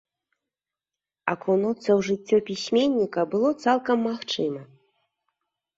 Акунуцца 1.33 1.81
ў 1.81 1.99
жыццё 2.07 2.37
пісьменніка 2.49 3.21
было 3.35 3.49
цалкам 3.67 3.97
магчыма. 4.09 4.61